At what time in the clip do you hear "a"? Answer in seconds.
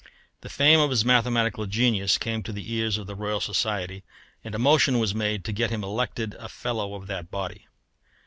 4.55-4.57, 6.39-6.49